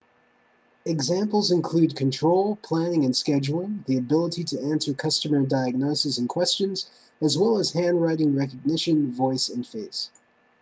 [0.83, 6.89] examples include control planning and scheduling the ability to answer customer diagnoses and questions
[7.21, 10.09] as well as handwriting recognition voice and face